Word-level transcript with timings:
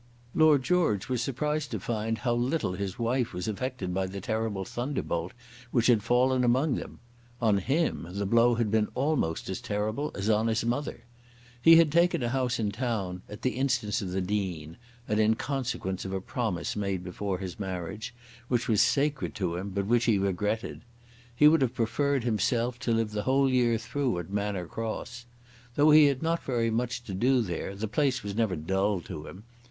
Lord 0.33 0.63
George 0.63 1.09
was 1.09 1.21
surprised 1.21 1.69
to 1.69 1.79
find 1.79 2.17
how 2.17 2.33
little 2.33 2.71
his 2.73 2.97
wife 2.97 3.33
was 3.35 3.47
affected 3.47 3.93
by 3.93 4.07
the 4.07 4.19
terrible 4.19 4.65
thunderbolt 4.65 5.31
which 5.69 5.85
had 5.85 6.01
fallen 6.01 6.43
among 6.43 6.73
them. 6.73 6.97
On 7.39 7.59
him 7.59 8.07
the 8.09 8.25
blow 8.25 8.55
had 8.55 8.71
been 8.71 8.87
almost 8.95 9.47
as 9.47 9.61
terrible 9.61 10.09
as 10.15 10.27
on 10.27 10.47
his 10.47 10.65
mother. 10.65 11.03
He 11.61 11.75
had 11.75 11.91
taken 11.91 12.23
a 12.23 12.29
house 12.29 12.57
in 12.57 12.71
town, 12.71 13.21
at 13.29 13.43
the 13.43 13.51
instance 13.51 14.01
of 14.01 14.09
the 14.09 14.21
Dean, 14.21 14.77
and 15.07 15.19
in 15.19 15.35
consequence 15.35 16.03
of 16.03 16.13
a 16.13 16.19
promise 16.19 16.75
made 16.75 17.03
before 17.03 17.37
his 17.37 17.59
marriage, 17.59 18.11
which 18.47 18.67
was 18.67 18.81
sacred 18.81 19.35
to 19.35 19.55
him 19.55 19.69
but 19.69 19.85
which 19.85 20.05
he 20.05 20.17
regretted. 20.17 20.81
He 21.35 21.47
would 21.47 21.61
have 21.61 21.75
preferred 21.75 22.23
himself 22.23 22.79
to 22.79 22.91
live 22.91 23.11
the 23.11 23.21
whole 23.21 23.47
year 23.47 23.77
through 23.77 24.17
at 24.17 24.31
Manor 24.31 24.65
Cross. 24.65 25.27
Though 25.75 25.91
he 25.91 26.05
had 26.05 26.23
not 26.23 26.41
very 26.43 26.71
much 26.71 27.03
to 27.03 27.13
do 27.13 27.41
there 27.43 27.75
the 27.75 27.87
place 27.87 28.23
was 28.23 28.33
never 28.35 28.55
dull 28.55 28.99
to 29.01 29.27
him. 29.27 29.43